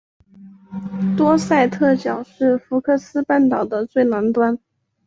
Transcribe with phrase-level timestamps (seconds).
[1.15, 4.57] 多塞特角是福克斯半岛的最南端。